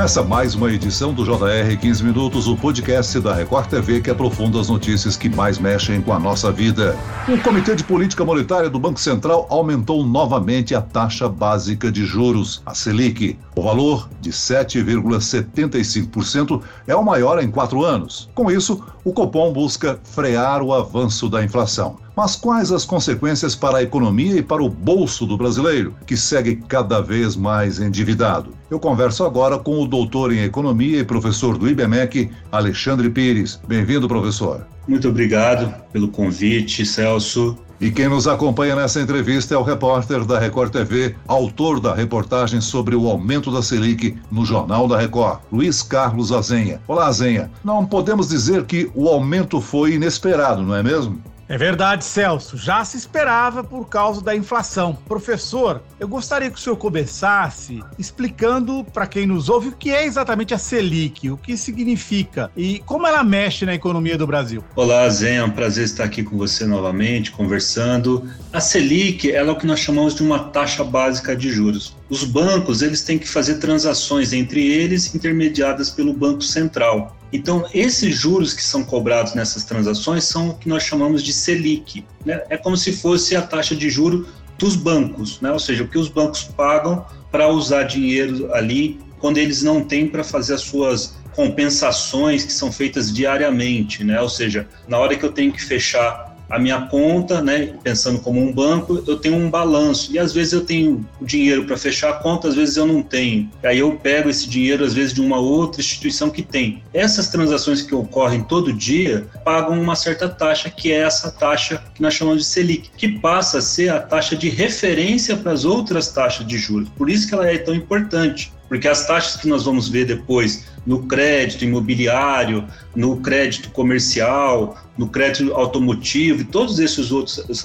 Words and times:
Começa 0.00 0.22
mais 0.22 0.54
uma 0.54 0.72
edição 0.72 1.12
do 1.12 1.24
JR 1.24 1.76
15 1.78 2.02
Minutos, 2.02 2.48
o 2.48 2.56
podcast 2.56 3.20
da 3.20 3.34
Record 3.34 3.68
TV 3.68 4.00
que 4.00 4.08
aprofunda 4.08 4.58
as 4.58 4.70
notícias 4.70 5.14
que 5.14 5.28
mais 5.28 5.58
mexem 5.58 6.00
com 6.00 6.14
a 6.14 6.18
nossa 6.18 6.50
vida. 6.50 6.96
O 7.28 7.36
Comitê 7.42 7.76
de 7.76 7.84
Política 7.84 8.24
Monetária 8.24 8.70
do 8.70 8.80
Banco 8.80 8.98
Central 8.98 9.46
aumentou 9.50 10.02
novamente 10.02 10.74
a 10.74 10.80
taxa 10.80 11.28
básica 11.28 11.92
de 11.92 12.06
juros, 12.06 12.62
a 12.64 12.74
Selic. 12.74 13.38
O 13.54 13.60
valor 13.60 14.08
de 14.22 14.30
7,75% 14.30 16.62
é 16.86 16.96
o 16.96 17.04
maior 17.04 17.38
em 17.42 17.50
quatro 17.50 17.84
anos. 17.84 18.30
Com 18.34 18.50
isso, 18.50 18.82
o 19.04 19.12
Copom 19.12 19.52
busca 19.52 20.00
frear 20.02 20.62
o 20.62 20.72
avanço 20.72 21.28
da 21.28 21.44
inflação. 21.44 21.98
Mas 22.16 22.36
quais 22.36 22.72
as 22.72 22.84
consequências 22.84 23.54
para 23.54 23.78
a 23.78 23.82
economia 23.82 24.36
e 24.36 24.42
para 24.42 24.62
o 24.62 24.68
bolso 24.68 25.26
do 25.26 25.36
brasileiro, 25.36 25.94
que 26.06 26.16
segue 26.16 26.56
cada 26.56 27.00
vez 27.00 27.36
mais 27.36 27.80
endividado? 27.80 28.52
Eu 28.70 28.78
converso 28.78 29.24
agora 29.24 29.58
com 29.58 29.82
o 29.82 29.86
doutor 29.86 30.32
em 30.32 30.42
economia 30.42 30.98
e 30.98 31.04
professor 31.04 31.56
do 31.56 31.68
IBMEC, 31.68 32.30
Alexandre 32.50 33.10
Pires. 33.10 33.60
Bem-vindo, 33.66 34.08
professor. 34.08 34.66
Muito 34.86 35.08
obrigado 35.08 35.72
pelo 35.92 36.08
convite, 36.08 36.84
Celso. 36.84 37.56
E 37.80 37.90
quem 37.90 38.10
nos 38.10 38.28
acompanha 38.28 38.76
nessa 38.76 39.00
entrevista 39.00 39.54
é 39.54 39.56
o 39.56 39.62
repórter 39.62 40.22
da 40.26 40.38
Record 40.38 40.70
TV, 40.70 41.14
autor 41.26 41.80
da 41.80 41.94
reportagem 41.94 42.60
sobre 42.60 42.94
o 42.94 43.08
aumento 43.08 43.50
da 43.50 43.62
Selic 43.62 44.18
no 44.30 44.44
Jornal 44.44 44.86
da 44.86 44.98
Record, 44.98 45.40
Luiz 45.50 45.82
Carlos 45.82 46.30
Azenha. 46.30 46.78
Olá, 46.86 47.06
Azenha. 47.06 47.50
Não 47.64 47.86
podemos 47.86 48.28
dizer 48.28 48.64
que 48.66 48.90
o 48.94 49.08
aumento 49.08 49.62
foi 49.62 49.94
inesperado, 49.94 50.62
não 50.62 50.74
é 50.74 50.82
mesmo? 50.82 51.22
É 51.50 51.58
verdade, 51.58 52.04
Celso. 52.04 52.56
Já 52.56 52.84
se 52.84 52.96
esperava 52.96 53.64
por 53.64 53.88
causa 53.88 54.22
da 54.22 54.36
inflação. 54.36 54.96
Professor, 55.08 55.82
eu 55.98 56.06
gostaria 56.06 56.48
que 56.48 56.56
o 56.56 56.60
senhor 56.60 56.76
começasse 56.76 57.82
explicando 57.98 58.84
para 58.84 59.04
quem 59.04 59.26
nos 59.26 59.48
ouve 59.48 59.70
o 59.70 59.72
que 59.72 59.90
é 59.90 60.06
exatamente 60.06 60.54
a 60.54 60.58
Selic, 60.58 61.28
o 61.28 61.36
que 61.36 61.56
significa 61.56 62.52
e 62.56 62.78
como 62.86 63.04
ela 63.04 63.24
mexe 63.24 63.66
na 63.66 63.74
economia 63.74 64.16
do 64.16 64.28
Brasil. 64.28 64.62
Olá, 64.76 65.08
Zé, 65.10 65.34
é 65.34 65.44
um 65.44 65.50
prazer 65.50 65.86
estar 65.86 66.04
aqui 66.04 66.22
com 66.22 66.38
você 66.38 66.64
novamente, 66.64 67.32
conversando. 67.32 68.30
A 68.52 68.60
Selic 68.60 69.28
ela 69.32 69.48
é 69.48 69.52
o 69.52 69.56
que 69.56 69.66
nós 69.66 69.80
chamamos 69.80 70.14
de 70.14 70.22
uma 70.22 70.38
taxa 70.38 70.84
básica 70.84 71.34
de 71.34 71.50
juros. 71.50 71.96
Os 72.08 72.22
bancos 72.22 72.80
eles 72.80 73.02
têm 73.02 73.18
que 73.18 73.28
fazer 73.28 73.56
transações 73.56 74.32
entre 74.32 74.64
eles 74.64 75.12
intermediadas 75.16 75.90
pelo 75.90 76.12
Banco 76.12 76.42
Central. 76.42 77.16
Então, 77.32 77.64
esses 77.72 78.16
juros 78.16 78.52
que 78.52 78.62
são 78.62 78.84
cobrados 78.84 79.34
nessas 79.34 79.64
transações 79.64 80.24
são 80.24 80.50
o 80.50 80.54
que 80.54 80.68
nós 80.68 80.82
chamamos 80.82 81.22
de 81.22 81.32
Selic. 81.32 82.04
Né? 82.24 82.42
É 82.48 82.56
como 82.56 82.76
se 82.76 82.92
fosse 82.92 83.36
a 83.36 83.42
taxa 83.42 83.76
de 83.76 83.88
juro 83.88 84.28
dos 84.58 84.76
bancos, 84.76 85.40
né? 85.40 85.50
ou 85.50 85.58
seja, 85.58 85.84
o 85.84 85.88
que 85.88 85.98
os 85.98 86.08
bancos 86.08 86.42
pagam 86.42 87.04
para 87.30 87.48
usar 87.48 87.84
dinheiro 87.84 88.52
ali 88.52 89.00
quando 89.18 89.38
eles 89.38 89.62
não 89.62 89.84
têm 89.84 90.08
para 90.08 90.24
fazer 90.24 90.54
as 90.54 90.62
suas 90.62 91.14
compensações 91.34 92.44
que 92.44 92.52
são 92.52 92.72
feitas 92.72 93.12
diariamente, 93.12 94.02
né? 94.02 94.20
Ou 94.20 94.28
seja, 94.28 94.68
na 94.88 94.98
hora 94.98 95.16
que 95.16 95.24
eu 95.24 95.30
tenho 95.30 95.52
que 95.52 95.62
fechar 95.62 96.29
a 96.50 96.58
minha 96.58 96.82
conta, 96.82 97.40
né, 97.40 97.74
pensando 97.82 98.20
como 98.20 98.40
um 98.40 98.52
banco, 98.52 99.02
eu 99.06 99.16
tenho 99.16 99.36
um 99.36 99.48
balanço. 99.48 100.12
E 100.12 100.18
às 100.18 100.32
vezes 100.32 100.52
eu 100.52 100.64
tenho 100.64 101.06
dinheiro 101.22 101.64
para 101.64 101.76
fechar 101.76 102.10
a 102.10 102.14
conta, 102.14 102.48
às 102.48 102.54
vezes 102.54 102.76
eu 102.76 102.86
não 102.86 103.02
tenho. 103.02 103.48
Aí 103.62 103.78
eu 103.78 103.92
pego 103.92 104.28
esse 104.28 104.48
dinheiro, 104.48 104.84
às 104.84 104.92
vezes, 104.92 105.14
de 105.14 105.20
uma 105.20 105.38
outra 105.38 105.80
instituição 105.80 106.28
que 106.28 106.42
tem. 106.42 106.82
Essas 106.92 107.28
transações 107.28 107.82
que 107.82 107.94
ocorrem 107.94 108.42
todo 108.42 108.72
dia 108.72 109.26
pagam 109.44 109.80
uma 109.80 109.94
certa 109.94 110.28
taxa, 110.28 110.68
que 110.68 110.90
é 110.90 111.00
essa 111.00 111.30
taxa 111.30 111.82
que 111.94 112.02
nós 112.02 112.14
chamamos 112.14 112.42
de 112.42 112.48
Selic, 112.48 112.90
que 112.96 113.08
passa 113.08 113.58
a 113.58 113.62
ser 113.62 113.90
a 113.90 114.00
taxa 114.00 114.34
de 114.36 114.48
referência 114.48 115.36
para 115.36 115.52
as 115.52 115.64
outras 115.64 116.08
taxas 116.08 116.46
de 116.46 116.58
juros. 116.58 116.88
Por 116.90 117.08
isso 117.08 117.28
que 117.28 117.34
ela 117.34 117.48
é 117.48 117.58
tão 117.58 117.74
importante 117.74 118.52
porque 118.70 118.86
as 118.86 119.04
taxas 119.04 119.40
que 119.40 119.48
nós 119.48 119.64
vamos 119.64 119.88
ver 119.88 120.04
depois 120.04 120.64
no 120.86 121.02
crédito 121.08 121.64
imobiliário, 121.64 122.64
no 122.94 123.16
crédito 123.16 123.68
comercial, 123.70 124.78
no 124.96 125.08
crédito 125.08 125.52
automotivo 125.54 126.42
e 126.42 126.44
todas 126.44 126.78
essas 126.78 127.10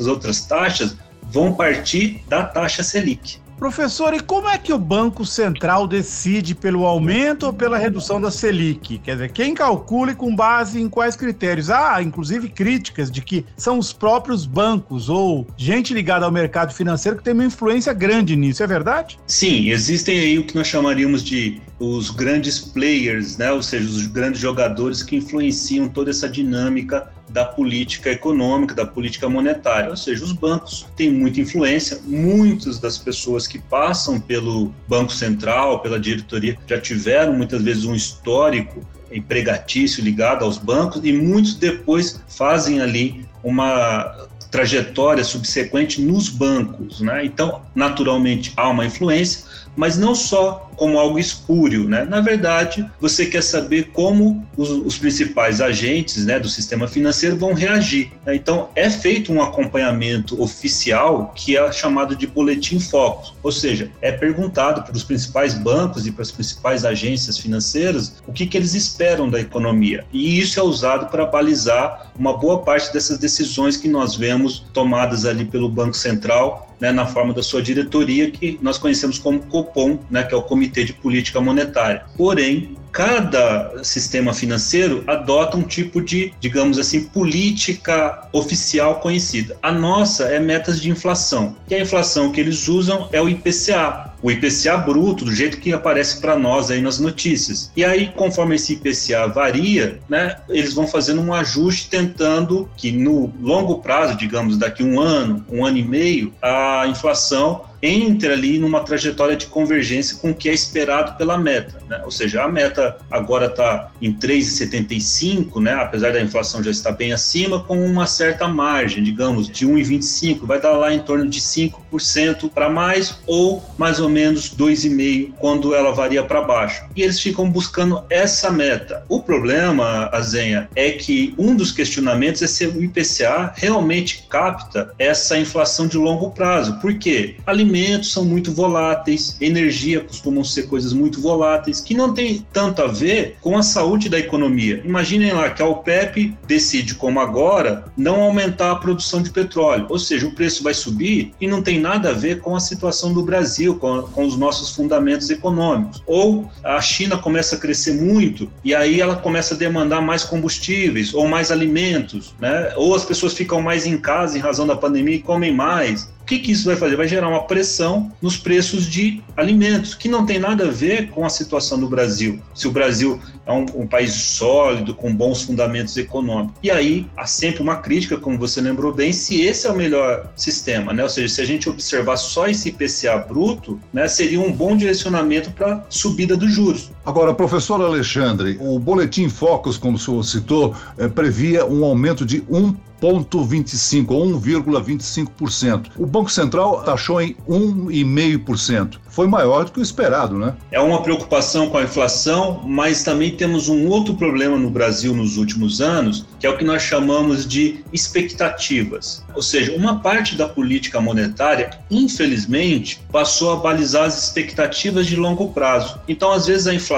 outras 0.07 0.41
taxas 0.47 0.97
vão 1.21 1.53
partir 1.53 2.23
da 2.27 2.43
taxa 2.43 2.81
Selic. 2.81 3.39
Professor, 3.57 4.13
e 4.13 4.19
como 4.19 4.49
é 4.49 4.57
que 4.57 4.73
o 4.73 4.77
Banco 4.77 5.25
Central 5.25 5.87
decide 5.87 6.53
pelo 6.53 6.85
aumento 6.85 7.45
ou 7.45 7.53
pela 7.53 7.77
redução 7.77 8.19
da 8.19 8.29
Selic? 8.29 8.97
Quer 8.99 9.13
dizer, 9.13 9.31
quem 9.31 9.53
calcula 9.53 10.11
e 10.11 10.15
com 10.15 10.35
base 10.35 10.81
em 10.81 10.89
quais 10.89 11.15
critérios? 11.15 11.69
Há, 11.69 12.01
inclusive, 12.01 12.49
críticas 12.49 13.09
de 13.09 13.21
que 13.21 13.45
são 13.55 13.79
os 13.79 13.93
próprios 13.93 14.45
bancos 14.45 15.09
ou 15.09 15.47
gente 15.55 15.93
ligada 15.93 16.25
ao 16.25 16.31
mercado 16.31 16.73
financeiro 16.73 17.17
que 17.17 17.23
tem 17.23 17.33
uma 17.33 17.45
influência 17.45 17.93
grande 17.93 18.35
nisso, 18.35 18.61
é 18.61 18.67
verdade? 18.67 19.17
Sim, 19.25 19.69
existem 19.69 20.19
aí 20.19 20.37
o 20.37 20.45
que 20.45 20.55
nós 20.55 20.67
chamaríamos 20.67 21.23
de 21.23 21.61
os 21.79 22.09
grandes 22.09 22.59
players, 22.59 23.37
né? 23.37 23.51
ou 23.51 23.61
seja, 23.61 23.85
os 23.85 24.07
grandes 24.07 24.39
jogadores 24.39 25.03
que 25.03 25.15
influenciam 25.15 25.87
toda 25.87 26.09
essa 26.09 26.27
dinâmica 26.27 27.14
da 27.29 27.43
política 27.43 28.11
econômica, 28.11 28.75
da 28.75 28.85
política 28.85 29.27
monetária, 29.27 29.89
ou 29.89 29.97
seja, 29.97 30.23
os 30.23 30.31
bancos 30.31 30.85
têm 30.95 31.11
muita 31.11 31.41
influência, 31.41 31.99
muitas 32.05 32.79
das 32.79 32.97
pessoas 32.97 33.47
que 33.47 33.59
passam 33.59 34.19
pelo 34.19 34.73
Banco 34.87 35.11
Central, 35.11 35.79
pela 35.79 35.99
diretoria, 35.99 36.57
já 36.67 36.79
tiveram 36.79 37.33
muitas 37.33 37.61
vezes 37.61 37.85
um 37.85 37.95
histórico 37.95 38.81
empregatício 39.11 40.03
ligado 40.03 40.43
aos 40.43 40.57
bancos 40.57 41.01
e 41.03 41.13
muitos 41.13 41.55
depois 41.55 42.21
fazem 42.27 42.81
ali 42.81 43.25
uma 43.43 44.27
trajetória 44.55 45.21
subsequente 45.21 46.01
nos 46.01 46.29
bancos, 46.29 47.01
né? 47.01 47.25
Então, 47.25 47.61
naturalmente 47.75 48.53
há 48.55 48.69
uma 48.69 48.85
influência, 48.85 49.43
mas 49.75 49.97
não 49.97 50.15
só 50.15 50.71
como 50.77 50.97
algo 50.97 51.19
espúrio, 51.19 51.87
né? 51.87 52.05
Na 52.05 52.21
verdade, 52.21 52.89
você 52.99 53.25
quer 53.25 53.43
saber 53.43 53.91
como 53.91 54.45
os, 54.55 54.69
os 54.69 54.97
principais 54.97 55.59
agentes, 55.61 56.25
né, 56.25 56.39
do 56.39 56.49
sistema 56.49 56.87
financeiro 56.87 57.37
vão 57.37 57.53
reagir. 57.53 58.11
Né? 58.25 58.35
Então, 58.35 58.69
é 58.75 58.89
feito 58.89 59.31
um 59.31 59.41
acompanhamento 59.41 60.41
oficial 60.41 61.33
que 61.35 61.57
é 61.57 61.71
chamado 61.71 62.15
de 62.15 62.27
boletim 62.27 62.79
foco, 62.79 63.35
ou 63.43 63.51
seja, 63.51 63.89
é 64.01 64.11
perguntado 64.11 64.83
para 64.83 64.95
os 64.95 65.03
principais 65.03 65.53
bancos 65.53 66.05
e 66.05 66.11
para 66.11 66.21
as 66.21 66.31
principais 66.31 66.85
agências 66.85 67.37
financeiras 67.37 68.15
o 68.27 68.33
que, 68.33 68.45
que 68.45 68.57
eles 68.57 68.73
esperam 68.73 69.29
da 69.29 69.39
economia. 69.39 70.05
E 70.11 70.39
isso 70.39 70.59
é 70.59 70.63
usado 70.63 71.07
para 71.07 71.25
balizar 71.25 72.11
uma 72.17 72.37
boa 72.37 72.61
parte 72.61 72.91
dessas 72.93 73.17
decisões 73.17 73.77
que 73.77 73.87
nós 73.87 74.15
vemos 74.15 74.44
tomadas 74.73 75.25
ali 75.25 75.45
pelo 75.45 75.69
Banco 75.69 75.95
Central 75.95 76.75
né, 76.79 76.91
na 76.91 77.05
forma 77.05 77.33
da 77.33 77.43
sua 77.43 77.61
diretoria, 77.61 78.29
que 78.29 78.59
nós 78.61 78.77
conhecemos 78.77 79.17
como 79.17 79.39
COPOM, 79.39 79.99
né, 80.09 80.23
que 80.23 80.33
é 80.33 80.37
o 80.37 80.41
Comitê 80.41 80.83
de 80.83 80.93
Política 80.93 81.39
Monetária. 81.39 82.05
Porém, 82.17 82.75
cada 82.95 83.83
sistema 83.83 84.33
financeiro 84.33 85.03
adota 85.05 85.57
um 85.57 85.63
tipo 85.63 86.01
de, 86.01 86.33
digamos 86.39 86.79
assim, 86.79 87.03
política 87.03 88.25
oficial 88.31 89.01
conhecida. 89.01 89.57
A 89.61 89.69
nossa 89.69 90.23
é 90.29 90.39
metas 90.39 90.79
de 90.79 90.89
inflação. 90.89 91.57
E 91.69 91.75
a 91.75 91.81
inflação 91.81 92.31
que 92.31 92.39
eles 92.39 92.69
usam 92.69 93.09
é 93.11 93.21
o 93.21 93.27
IPCA, 93.27 94.13
o 94.23 94.31
IPCA 94.31 94.77
bruto, 94.77 95.25
do 95.25 95.35
jeito 95.35 95.57
que 95.57 95.73
aparece 95.73 96.21
para 96.21 96.39
nós 96.39 96.71
aí 96.71 96.81
nas 96.81 96.97
notícias. 96.97 97.69
E 97.75 97.83
aí, 97.83 98.13
conforme 98.15 98.55
esse 98.55 98.73
IPCA 98.73 99.27
varia, 99.27 99.99
né, 100.07 100.37
eles 100.47 100.73
vão 100.73 100.87
fazendo 100.87 101.19
um 101.19 101.33
ajuste 101.33 101.89
tentando 101.89 102.69
que 102.77 102.93
no 102.93 103.33
longo 103.41 103.79
prazo, 103.79 104.15
digamos, 104.15 104.57
daqui 104.57 104.83
um 104.83 105.01
ano, 105.01 105.45
um 105.51 105.65
ano 105.65 105.77
e 105.77 105.83
meio, 105.83 106.33
a 106.41 106.87
inflação 106.87 107.65
entre 107.85 108.31
ali 108.31 108.57
numa 108.57 108.79
trajetória 108.79 109.35
de 109.35 109.45
convergência 109.45 110.17
com 110.17 110.31
o 110.31 110.33
que 110.33 110.49
é 110.49 110.53
esperado 110.53 111.15
pela 111.17 111.37
meta. 111.37 111.79
Né? 111.87 112.01
Ou 112.03 112.11
seja, 112.11 112.43
a 112.43 112.47
meta 112.47 112.97
agora 113.11 113.45
está 113.45 113.91
em 114.01 114.11
3,75, 114.11 115.61
né? 115.61 115.73
apesar 115.73 116.11
da 116.11 116.21
inflação 116.21 116.63
já 116.63 116.71
estar 116.71 116.93
bem 116.93 117.13
acima, 117.13 117.59
com 117.61 117.85
uma 117.85 118.07
certa 118.07 118.47
margem, 118.47 119.03
digamos, 119.03 119.47
de 119.47 119.67
1,25, 119.67 120.45
vai 120.45 120.59
dar 120.59 120.71
lá 120.71 120.91
em 120.91 120.99
torno 120.99 121.27
de 121.29 121.39
5% 121.39 122.49
para 122.49 122.69
mais 122.69 123.19
ou 123.27 123.63
mais 123.77 123.99
ou 123.99 124.09
menos 124.09 124.49
2,5% 124.55 125.33
quando 125.37 125.75
ela 125.75 125.91
varia 125.91 126.23
para 126.23 126.41
baixo. 126.41 126.85
E 126.95 127.03
eles 127.03 127.19
ficam 127.19 127.49
buscando 127.49 128.03
essa 128.09 128.49
meta. 128.49 129.03
O 129.07 129.21
problema, 129.21 130.09
Azenha, 130.11 130.69
é 130.75 130.91
que 130.91 131.35
um 131.37 131.55
dos 131.55 131.71
questionamentos 131.71 132.41
é 132.41 132.47
se 132.47 132.65
o 132.65 132.83
IPCA 132.83 133.53
realmente 133.55 134.25
capta 134.29 134.93
essa 134.97 135.37
inflação 135.37 135.87
de 135.87 135.97
longo 135.97 136.31
prazo. 136.31 136.79
Por 136.79 136.97
quê? 136.97 137.35
Alimentos 137.45 137.74
alimentos 137.75 138.13
são 138.13 138.23
muito 138.23 138.53
voláteis, 138.53 139.35
energia 139.41 139.99
costumam 139.99 140.43
ser 140.43 140.63
coisas 140.63 140.93
muito 140.93 141.19
voláteis, 141.19 141.81
que 141.81 141.93
não 141.93 142.13
tem 142.13 142.45
tanto 142.53 142.81
a 142.81 142.87
ver 142.87 143.37
com 143.41 143.57
a 143.57 143.63
saúde 143.63 144.07
da 144.07 144.17
economia. 144.17 144.81
Imaginem 144.85 145.33
lá 145.33 145.49
que 145.49 145.61
a 145.61 145.67
OPEP 145.67 146.37
decide, 146.47 146.95
como 146.95 147.19
agora, 147.19 147.85
não 147.97 148.21
aumentar 148.21 148.71
a 148.71 148.75
produção 148.75 149.21
de 149.21 149.29
petróleo, 149.29 149.87
ou 149.89 149.99
seja, 149.99 150.25
o 150.25 150.33
preço 150.33 150.63
vai 150.63 150.73
subir 150.73 151.33
e 151.39 151.47
não 151.47 151.61
tem 151.61 151.79
nada 151.79 152.09
a 152.09 152.13
ver 152.13 152.39
com 152.39 152.55
a 152.55 152.59
situação 152.59 153.13
do 153.13 153.23
Brasil, 153.23 153.75
com, 153.75 154.03
com 154.03 154.25
os 154.25 154.37
nossos 154.37 154.73
fundamentos 154.73 155.29
econômicos. 155.29 156.01
Ou 156.05 156.49
a 156.63 156.79
China 156.81 157.17
começa 157.17 157.55
a 157.55 157.59
crescer 157.59 157.93
muito 157.93 158.49
e 158.63 158.73
aí 158.73 159.01
ela 159.01 159.17
começa 159.17 159.53
a 159.53 159.57
demandar 159.57 160.01
mais 160.01 160.23
combustíveis 160.23 161.13
ou 161.13 161.27
mais 161.27 161.51
alimentos, 161.51 162.33
né? 162.39 162.73
ou 162.77 162.95
as 162.95 163.03
pessoas 163.03 163.33
ficam 163.33 163.61
mais 163.61 163.85
em 163.85 163.97
casa 163.97 164.37
em 164.37 164.41
razão 164.41 164.65
da 164.65 164.75
pandemia 164.75 165.15
e 165.15 165.21
comem 165.21 165.53
mais. 165.53 166.14
O 166.25 166.27
que, 166.27 166.39
que 166.39 166.51
isso 166.51 166.65
vai 166.65 166.75
fazer? 166.75 166.95
Vai 166.95 167.07
gerar 167.07 167.29
uma 167.29 167.43
pressão 167.43 168.11
nos 168.19 168.35
preços 168.35 168.87
de 168.87 169.21
alimentos, 169.37 169.93
que 169.93 170.09
não 170.09 170.25
tem 170.25 170.39
nada 170.39 170.65
a 170.65 170.71
ver 170.71 171.11
com 171.11 171.23
a 171.23 171.29
situação 171.29 171.79
do 171.79 171.87
Brasil. 171.87 172.41
Se 172.51 172.67
o 172.67 172.71
Brasil 172.71 173.21
é 173.45 173.51
um, 173.51 173.65
um 173.75 173.85
país 173.85 174.11
sólido, 174.11 174.95
com 174.95 175.13
bons 175.13 175.43
fundamentos 175.43 175.95
econômicos. 175.97 176.57
E 176.63 176.71
aí 176.71 177.05
há 177.15 177.27
sempre 177.27 177.61
uma 177.61 177.75
crítica, 177.75 178.17
como 178.17 178.39
você 178.39 178.59
lembrou 178.59 178.91
bem, 178.91 179.13
se 179.13 179.39
esse 179.43 179.67
é 179.67 179.71
o 179.71 179.77
melhor 179.77 180.31
sistema, 180.35 180.91
né? 180.91 181.03
Ou 181.03 181.09
seja, 181.09 181.31
se 181.31 181.41
a 181.41 181.45
gente 181.45 181.69
observar 181.69 182.17
só 182.17 182.47
esse 182.47 182.69
IPCA 182.69 183.19
bruto, 183.19 183.79
né, 183.93 184.07
seria 184.07 184.41
um 184.41 184.51
bom 184.51 184.75
direcionamento 184.75 185.51
para 185.51 185.85
subida 185.89 186.35
dos 186.35 186.51
juros. 186.51 186.89
Agora, 187.05 187.35
professor 187.35 187.79
Alexandre, 187.81 188.57
o 188.59 188.79
boletim 188.79 189.29
Focus, 189.29 189.77
como 189.77 189.95
o 189.95 189.99
senhor 189.99 190.23
citou, 190.23 190.75
eh, 190.97 191.07
previa 191.07 191.63
um 191.63 191.85
aumento 191.85 192.25
de 192.25 192.43
1 192.49 192.73
1,25% 193.01 194.11
ou 194.11 194.25
1,25%. 194.25 195.91
O 195.97 196.05
Banco 196.05 196.31
Central 196.31 196.83
taxou 196.83 197.21
em 197.21 197.35
1,5%. 197.47 198.99
Foi 199.07 199.27
maior 199.27 199.65
do 199.65 199.71
que 199.71 199.79
o 199.79 199.83
esperado, 199.83 200.37
né? 200.37 200.55
É 200.71 200.79
uma 200.79 201.01
preocupação 201.01 201.69
com 201.69 201.77
a 201.77 201.83
inflação, 201.83 202.61
mas 202.65 203.03
também 203.03 203.31
temos 203.31 203.69
um 203.69 203.87
outro 203.87 204.15
problema 204.15 204.57
no 204.57 204.69
Brasil 204.69 205.13
nos 205.13 205.37
últimos 205.37 205.79
anos, 205.79 206.25
que 206.39 206.45
é 206.45 206.49
o 206.49 206.57
que 206.57 206.65
nós 206.65 206.81
chamamos 206.81 207.47
de 207.47 207.83
expectativas. 207.93 209.23
Ou 209.33 209.41
seja, 209.41 209.73
uma 209.75 209.99
parte 209.99 210.35
da 210.35 210.49
política 210.49 210.99
monetária, 210.99 211.71
infelizmente, 211.89 213.01
passou 213.11 213.53
a 213.53 213.55
balizar 213.57 214.05
as 214.05 214.21
expectativas 214.21 215.05
de 215.05 215.15
longo 215.15 215.49
prazo. 215.53 215.99
Então, 216.07 216.31
às 216.31 216.47
vezes, 216.47 216.67
a 216.67 216.73
inflação 216.73 216.94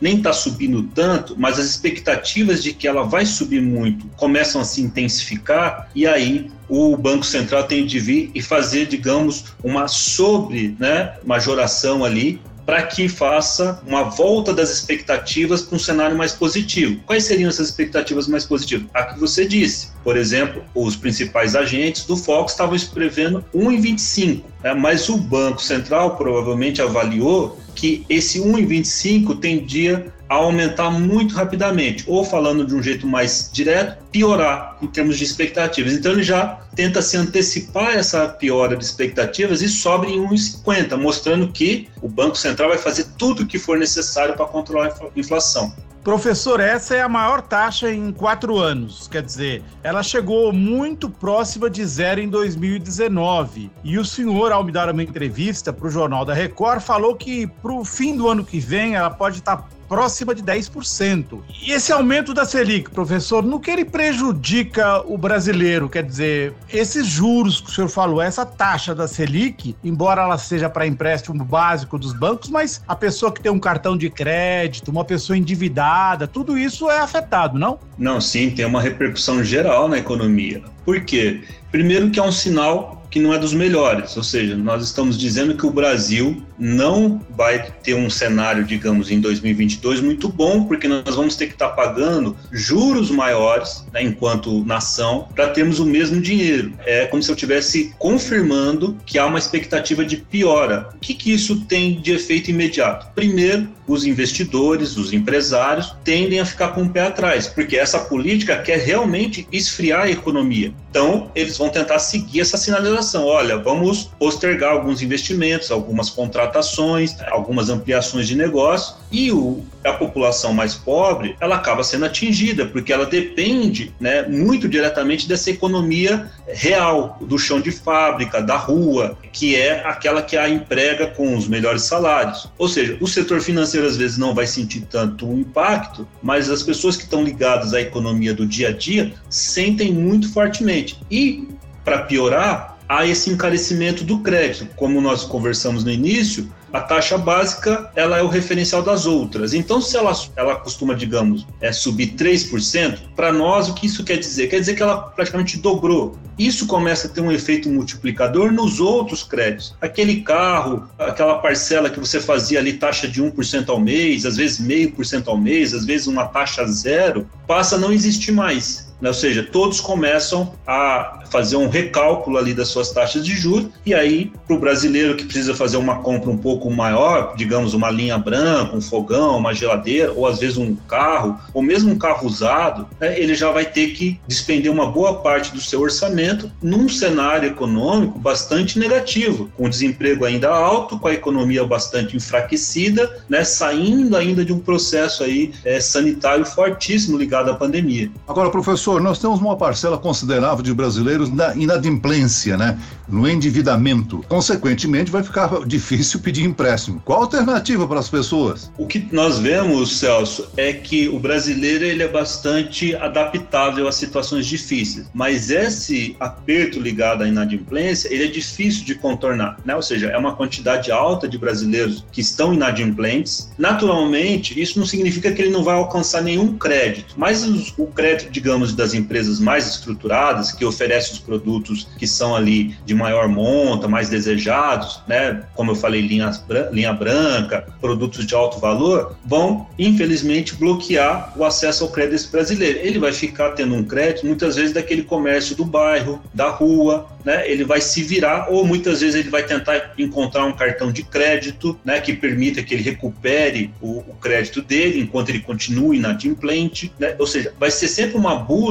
nem 0.00 0.18
está 0.18 0.32
subindo 0.32 0.82
tanto, 0.94 1.34
mas 1.38 1.58
as 1.58 1.66
expectativas 1.66 2.62
de 2.62 2.72
que 2.72 2.86
ela 2.86 3.02
vai 3.02 3.24
subir 3.24 3.62
muito 3.62 4.06
começam 4.16 4.60
a 4.60 4.64
se 4.64 4.82
intensificar 4.82 5.88
e 5.94 6.06
aí 6.06 6.50
o 6.68 6.96
Banco 6.96 7.24
Central 7.24 7.64
tem 7.64 7.86
de 7.86 7.98
vir 7.98 8.30
e 8.34 8.42
fazer, 8.42 8.86
digamos, 8.86 9.44
uma 9.62 9.88
sobre, 9.88 10.76
né, 10.78 11.14
majoração 11.24 12.04
ali 12.04 12.40
para 12.66 12.82
que 12.82 13.08
faça 13.08 13.80
uma 13.86 14.02
volta 14.02 14.52
das 14.52 14.70
expectativas 14.70 15.62
para 15.62 15.76
um 15.76 15.78
cenário 15.78 16.18
mais 16.18 16.32
positivo. 16.32 17.00
Quais 17.06 17.22
seriam 17.22 17.48
essas 17.48 17.68
expectativas 17.68 18.26
mais 18.26 18.44
positivas? 18.44 18.88
A 18.92 19.04
que 19.04 19.20
você 19.20 19.46
disse. 19.46 19.92
Por 20.02 20.16
exemplo, 20.16 20.64
os 20.74 20.96
principais 20.96 21.54
agentes 21.54 22.04
do 22.04 22.16
Fox 22.16 22.52
estavam 22.52 22.76
prevendo 22.92 23.44
1,25, 23.54 24.42
né? 24.64 24.74
mas 24.74 25.08
o 25.08 25.16
Banco 25.16 25.62
Central 25.62 26.16
provavelmente 26.16 26.82
avaliou 26.82 27.56
que 27.76 28.04
esse 28.08 28.40
1,25 28.40 29.38
tendia 29.38 30.12
a 30.28 30.34
aumentar 30.34 30.90
muito 30.90 31.34
rapidamente, 31.34 32.02
ou 32.06 32.24
falando 32.24 32.66
de 32.66 32.74
um 32.74 32.82
jeito 32.82 33.06
mais 33.06 33.48
direto, 33.52 34.02
piorar 34.10 34.76
em 34.82 34.88
termos 34.88 35.16
de 35.16 35.22
expectativas. 35.22 35.92
Então 35.92 36.10
ele 36.12 36.24
já 36.24 36.58
tenta 36.74 37.00
se 37.00 37.16
antecipar 37.16 37.94
essa 37.94 38.26
piora 38.26 38.76
de 38.76 38.84
expectativas 38.84 39.62
e 39.62 39.68
sobe 39.68 40.08
em 40.08 40.26
1,50, 40.26 40.96
mostrando 40.96 41.52
que 41.52 41.88
o 42.02 42.08
Banco 42.08 42.36
Central 42.36 42.70
vai 42.70 42.78
fazer 42.78 43.06
tudo 43.16 43.44
o 43.44 43.46
que 43.46 43.58
for 43.58 43.78
necessário 43.78 44.34
para 44.34 44.46
controlar 44.46 44.88
a 44.88 45.18
inflação. 45.18 45.72
Professor, 46.06 46.60
essa 46.60 46.94
é 46.94 47.00
a 47.00 47.08
maior 47.08 47.42
taxa 47.42 47.90
em 47.90 48.12
quatro 48.12 48.58
anos. 48.58 49.08
Quer 49.08 49.24
dizer, 49.24 49.64
ela 49.82 50.04
chegou 50.04 50.52
muito 50.52 51.10
próxima 51.10 51.68
de 51.68 51.84
zero 51.84 52.20
em 52.20 52.28
2019. 52.28 53.72
E 53.82 53.98
o 53.98 54.04
senhor, 54.04 54.52
ao 54.52 54.62
me 54.62 54.70
dar 54.70 54.88
uma 54.88 55.02
entrevista 55.02 55.72
para 55.72 55.88
o 55.88 55.90
Jornal 55.90 56.24
da 56.24 56.32
Record, 56.32 56.80
falou 56.80 57.16
que 57.16 57.48
para 57.48 57.72
o 57.72 57.84
fim 57.84 58.16
do 58.16 58.28
ano 58.28 58.44
que 58.44 58.60
vem 58.60 58.94
ela 58.94 59.10
pode 59.10 59.38
estar 59.38 59.56
tá 59.56 59.68
próxima 59.88 60.34
de 60.34 60.42
10%. 60.42 61.40
E 61.62 61.72
esse 61.72 61.92
aumento 61.92 62.34
da 62.34 62.44
Selic, 62.44 62.90
professor, 62.90 63.42
no 63.42 63.60
que 63.60 63.70
ele 63.70 63.84
prejudica 63.84 65.02
o 65.06 65.16
brasileiro? 65.16 65.88
Quer 65.88 66.04
dizer, 66.04 66.54
esses 66.72 67.06
juros 67.06 67.60
que 67.60 67.70
o 67.70 67.72
senhor 67.72 67.88
falou, 67.88 68.20
essa 68.20 68.44
taxa 68.44 68.94
da 68.94 69.06
Selic, 69.08 69.76
embora 69.82 70.22
ela 70.22 70.38
seja 70.38 70.68
para 70.68 70.86
empréstimo 70.86 71.44
básico 71.44 71.98
dos 71.98 72.12
bancos, 72.12 72.48
mas 72.48 72.82
a 72.86 72.94
pessoa 72.94 73.32
que 73.32 73.40
tem 73.40 73.50
um 73.52 73.58
cartão 73.58 73.96
de 73.96 74.10
crédito, 74.10 74.90
uma 74.90 75.04
pessoa 75.04 75.36
endividada, 75.36 76.26
tudo 76.26 76.58
isso 76.58 76.90
é 76.90 76.98
afetado, 76.98 77.58
não? 77.58 77.78
Não, 77.98 78.20
sim, 78.20 78.50
tem 78.50 78.64
uma 78.64 78.80
repercussão 78.80 79.42
geral 79.42 79.88
na 79.88 79.98
economia. 79.98 80.62
Por 80.84 81.00
quê? 81.04 81.42
Primeiro 81.70 82.10
que 82.10 82.18
é 82.18 82.22
um 82.22 82.32
sinal 82.32 82.95
que 83.10 83.20
não 83.20 83.32
é 83.32 83.38
dos 83.38 83.52
melhores, 83.52 84.16
ou 84.16 84.22
seja, 84.22 84.56
nós 84.56 84.82
estamos 84.82 85.18
dizendo 85.18 85.56
que 85.56 85.66
o 85.66 85.70
Brasil 85.70 86.42
não 86.58 87.20
vai 87.36 87.70
ter 87.82 87.94
um 87.94 88.08
cenário, 88.08 88.64
digamos, 88.64 89.10
em 89.10 89.20
2022 89.20 90.00
muito 90.00 90.28
bom, 90.28 90.64
porque 90.64 90.88
nós 90.88 91.14
vamos 91.14 91.36
ter 91.36 91.46
que 91.46 91.52
estar 91.52 91.70
pagando 91.70 92.36
juros 92.50 93.10
maiores, 93.10 93.84
né, 93.92 94.02
enquanto 94.02 94.64
nação, 94.64 95.28
para 95.34 95.48
termos 95.48 95.78
o 95.78 95.84
mesmo 95.84 96.20
dinheiro. 96.20 96.72
É 96.84 97.06
como 97.06 97.22
se 97.22 97.30
eu 97.30 97.34
estivesse 97.34 97.94
confirmando 97.98 98.96
que 99.04 99.18
há 99.18 99.26
uma 99.26 99.38
expectativa 99.38 100.04
de 100.04 100.16
piora. 100.16 100.88
O 100.94 100.98
que, 100.98 101.14
que 101.14 101.32
isso 101.32 101.60
tem 101.66 102.00
de 102.00 102.12
efeito 102.12 102.50
imediato? 102.50 103.12
Primeiro, 103.14 103.68
os 103.86 104.04
investidores, 104.04 104.96
os 104.96 105.12
empresários 105.12 105.94
tendem 106.04 106.40
a 106.40 106.46
ficar 106.46 106.68
com 106.68 106.82
o 106.82 106.88
pé 106.88 107.02
atrás, 107.02 107.46
porque 107.46 107.76
essa 107.76 107.98
política 108.00 108.58
quer 108.58 108.78
realmente 108.78 109.46
esfriar 109.52 110.02
a 110.02 110.10
economia. 110.10 110.72
Então, 110.90 111.30
eles 111.34 111.56
vão 111.58 111.68
tentar 111.68 111.98
seguir 111.98 112.40
essa 112.40 112.56
sinalização. 112.56 113.24
Olha, 113.26 113.58
vamos 113.58 114.10
postergar 114.18 114.72
alguns 114.72 115.02
investimentos, 115.02 115.70
algumas 115.70 116.10
contratações, 116.10 117.14
algumas 117.30 117.68
ampliações 117.68 118.26
de 118.26 118.34
negócio 118.34 118.96
e 119.10 119.30
o, 119.30 119.64
a 119.84 119.92
população 119.92 120.52
mais 120.52 120.74
pobre 120.74 121.36
ela 121.40 121.56
acaba 121.56 121.84
sendo 121.84 122.04
atingida 122.04 122.66
porque 122.66 122.92
ela 122.92 123.06
depende 123.06 123.94
né, 124.00 124.22
muito 124.22 124.68
diretamente 124.68 125.28
dessa 125.28 125.50
economia 125.50 126.30
real 126.48 127.18
do 127.20 127.38
chão 127.38 127.60
de 127.60 127.70
fábrica 127.70 128.42
da 128.42 128.56
rua 128.56 129.16
que 129.32 129.54
é 129.54 129.86
aquela 129.86 130.22
que 130.22 130.36
a 130.36 130.48
emprega 130.48 131.06
com 131.06 131.36
os 131.36 131.46
melhores 131.46 131.82
salários. 131.82 132.50
Ou 132.58 132.68
seja 132.68 132.96
o 133.00 133.06
setor 133.06 133.40
financeiro 133.40 133.86
às 133.86 133.96
vezes 133.96 134.18
não 134.18 134.34
vai 134.34 134.46
sentir 134.46 134.82
tanto 134.82 135.28
o 135.28 135.38
impacto 135.38 136.06
mas 136.22 136.50
as 136.50 136.62
pessoas 136.62 136.96
que 136.96 137.04
estão 137.04 137.22
ligadas 137.22 137.72
à 137.74 137.80
economia 137.80 138.34
do 138.34 138.46
dia 138.46 138.68
a 138.68 138.72
dia 138.72 139.12
sentem 139.28 139.92
muito 139.92 140.32
fortemente. 140.32 140.98
E 141.10 141.48
para 141.84 141.98
piorar 141.98 142.76
há 142.88 143.06
esse 143.06 143.30
encarecimento 143.30 144.04
do 144.04 144.20
crédito. 144.20 144.68
Como 144.76 145.00
nós 145.00 145.24
conversamos 145.24 145.84
no 145.84 145.90
início 145.90 146.52
a 146.76 146.80
taxa 146.82 147.16
básica 147.16 147.90
ela 147.96 148.18
é 148.18 148.22
o 148.22 148.28
referencial 148.28 148.82
das 148.82 149.06
outras. 149.06 149.54
Então, 149.54 149.80
se 149.80 149.96
ela, 149.96 150.12
ela 150.36 150.56
costuma, 150.56 150.94
digamos, 150.94 151.46
é, 151.58 151.72
subir 151.72 152.08
3%, 152.08 152.98
para 153.16 153.32
nós 153.32 153.70
o 153.70 153.74
que 153.74 153.86
isso 153.86 154.04
quer 154.04 154.18
dizer? 154.18 154.48
Quer 154.48 154.60
dizer 154.60 154.74
que 154.74 154.82
ela 154.82 154.98
praticamente 154.98 155.56
dobrou. 155.56 156.18
Isso 156.38 156.66
começa 156.66 157.06
a 157.06 157.10
ter 157.10 157.22
um 157.22 157.32
efeito 157.32 157.70
multiplicador 157.70 158.52
nos 158.52 158.78
outros 158.78 159.22
créditos. 159.22 159.74
Aquele 159.80 160.20
carro, 160.20 160.86
aquela 160.98 161.38
parcela 161.38 161.88
que 161.88 161.98
você 161.98 162.20
fazia 162.20 162.58
ali 162.58 162.74
taxa 162.74 163.08
de 163.08 163.22
1% 163.22 163.70
ao 163.70 163.80
mês, 163.80 164.26
às 164.26 164.36
vezes 164.36 164.60
meio 164.60 164.92
por 164.92 165.06
cento 165.06 165.30
ao 165.30 165.38
mês, 165.38 165.72
às 165.72 165.86
vezes 165.86 166.06
uma 166.06 166.26
taxa 166.26 166.66
zero, 166.66 167.26
passa 167.46 167.76
a 167.76 167.78
não 167.78 167.90
existir 167.90 168.32
mais. 168.32 168.85
Né? 169.00 169.08
Ou 169.08 169.14
seja, 169.14 169.42
todos 169.42 169.80
começam 169.80 170.52
a 170.66 171.20
fazer 171.30 171.56
um 171.56 171.68
recálculo 171.68 172.38
ali 172.38 172.54
das 172.54 172.68
suas 172.68 172.90
taxas 172.90 173.24
de 173.24 173.34
juros, 173.34 173.68
e 173.84 173.94
aí, 173.94 174.32
para 174.46 174.56
o 174.56 174.58
brasileiro 174.58 175.16
que 175.16 175.24
precisa 175.24 175.54
fazer 175.54 175.76
uma 175.76 175.96
compra 175.96 176.30
um 176.30 176.36
pouco 176.36 176.70
maior, 176.70 177.34
digamos, 177.36 177.74
uma 177.74 177.90
linha 177.90 178.16
branca, 178.16 178.76
um 178.76 178.80
fogão, 178.80 179.36
uma 179.36 179.52
geladeira, 179.52 180.12
ou 180.12 180.26
às 180.26 180.38
vezes 180.38 180.56
um 180.56 180.74
carro, 180.74 181.38
ou 181.52 181.62
mesmo 181.62 181.92
um 181.92 181.98
carro 181.98 182.26
usado, 182.26 182.88
né, 183.00 183.18
ele 183.20 183.34
já 183.34 183.50
vai 183.50 183.64
ter 183.64 183.88
que 183.88 184.18
despender 184.26 184.70
uma 184.70 184.86
boa 184.86 185.16
parte 185.20 185.52
do 185.52 185.60
seu 185.60 185.80
orçamento 185.80 186.50
num 186.62 186.88
cenário 186.88 187.48
econômico 187.48 188.18
bastante 188.18 188.78
negativo, 188.78 189.50
com 189.56 189.66
o 189.66 189.68
desemprego 189.68 190.24
ainda 190.24 190.48
alto, 190.48 190.98
com 190.98 191.08
a 191.08 191.14
economia 191.14 191.64
bastante 191.64 192.16
enfraquecida, 192.16 193.22
né, 193.28 193.44
saindo 193.44 194.16
ainda 194.16 194.44
de 194.44 194.52
um 194.52 194.58
processo 194.58 195.22
aí 195.24 195.52
é, 195.64 195.80
sanitário 195.80 196.44
fortíssimo 196.44 197.18
ligado 197.18 197.50
à 197.50 197.54
pandemia. 197.54 198.10
Agora, 198.26 198.50
professor, 198.50 198.85
nós 199.00 199.18
temos 199.18 199.40
uma 199.40 199.56
parcela 199.56 199.98
considerável 199.98 200.62
de 200.62 200.72
brasileiros 200.72 201.30
na 201.30 201.54
inadimplência, 201.54 202.56
né, 202.56 202.78
no 203.08 203.28
endividamento. 203.28 204.24
Consequentemente, 204.28 205.10
vai 205.10 205.22
ficar 205.22 205.66
difícil 205.66 206.20
pedir 206.20 206.44
empréstimo. 206.44 207.00
Qual 207.04 207.20
a 207.20 207.24
alternativa 207.24 207.86
para 207.86 208.00
as 208.00 208.08
pessoas? 208.08 208.70
O 208.78 208.86
que 208.86 209.08
nós 209.12 209.38
vemos, 209.38 209.98
Celso, 209.98 210.48
é 210.56 210.72
que 210.72 211.08
o 211.08 211.18
brasileiro 211.18 211.84
ele 211.84 212.02
é 212.02 212.08
bastante 212.08 212.94
adaptável 212.96 213.88
a 213.88 213.92
situações 213.92 214.46
difíceis, 214.46 215.06
mas 215.12 215.50
esse 215.50 216.16
aperto 216.20 216.80
ligado 216.80 217.22
à 217.22 217.28
inadimplência, 217.28 218.12
ele 218.12 218.24
é 218.24 218.28
difícil 218.28 218.84
de 218.84 218.94
contornar, 218.94 219.58
né? 219.64 219.74
Ou 219.74 219.82
seja, 219.82 220.08
é 220.08 220.16
uma 220.16 220.34
quantidade 220.34 220.90
alta 220.92 221.28
de 221.28 221.38
brasileiros 221.38 222.04
que 222.12 222.20
estão 222.20 222.54
inadimplentes. 222.54 223.50
Naturalmente, 223.58 224.60
isso 224.60 224.78
não 224.78 224.86
significa 224.86 225.32
que 225.32 225.42
ele 225.42 225.50
não 225.50 225.64
vai 225.64 225.74
alcançar 225.74 226.22
nenhum 226.22 226.56
crédito, 226.56 227.14
mas 227.16 227.44
o 227.76 227.86
crédito, 227.86 228.30
digamos, 228.30 228.75
das 228.76 228.94
empresas 228.94 229.40
mais 229.40 229.66
estruturadas, 229.66 230.52
que 230.52 230.64
oferecem 230.64 231.14
os 231.14 231.18
produtos 231.18 231.88
que 231.98 232.06
são 232.06 232.36
ali 232.36 232.76
de 232.84 232.94
maior 232.94 233.28
monta, 233.28 233.88
mais 233.88 234.08
desejados, 234.08 235.00
né? 235.06 235.42
Como 235.54 235.70
eu 235.72 235.74
falei, 235.74 236.00
linha 236.00 236.92
branca, 236.92 237.66
produtos 237.80 238.26
de 238.26 238.34
alto 238.34 238.58
valor, 238.58 239.16
vão, 239.24 239.66
infelizmente, 239.78 240.54
bloquear 240.54 241.32
o 241.36 241.44
acesso 241.44 241.84
ao 241.84 241.90
crédito 241.90 242.30
brasileiro. 242.30 242.78
Ele 242.80 242.98
vai 242.98 243.12
ficar 243.12 243.50
tendo 243.50 243.74
um 243.74 243.84
crédito, 243.84 244.26
muitas 244.26 244.56
vezes, 244.56 244.72
daquele 244.72 245.02
comércio 245.02 245.56
do 245.56 245.64
bairro, 245.64 246.22
da 246.34 246.48
rua, 246.48 247.08
né? 247.24 247.50
Ele 247.50 247.64
vai 247.64 247.80
se 247.80 248.02
virar, 248.02 248.48
ou 248.50 248.64
muitas 248.64 249.00
vezes 249.00 249.16
ele 249.16 249.30
vai 249.30 249.42
tentar 249.42 249.94
encontrar 249.98 250.44
um 250.44 250.52
cartão 250.52 250.92
de 250.92 251.02
crédito, 251.02 251.78
né? 251.84 252.00
Que 252.00 252.12
permita 252.12 252.62
que 252.62 252.74
ele 252.74 252.82
recupere 252.82 253.70
o, 253.80 253.98
o 253.98 254.14
crédito 254.20 254.60
dele 254.62 255.00
enquanto 255.00 255.30
ele 255.30 255.40
continue 255.40 255.96
inadimplente, 255.96 256.92
né? 256.98 257.16
Ou 257.18 257.26
seja, 257.26 257.52
vai 257.58 257.70
ser 257.70 257.88
sempre 257.88 258.16
uma 258.16 258.36
busca 258.36 258.65